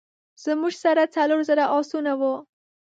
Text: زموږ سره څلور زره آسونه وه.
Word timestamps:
زموږ 0.43 0.73
سره 0.83 1.03
څلور 1.15 1.39
زره 1.49 1.65
آسونه 1.79 2.11
وه. 2.19 2.33